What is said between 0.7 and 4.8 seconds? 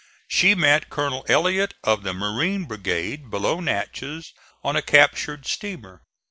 Colonel Ellet of the Marine brigade below Natchez on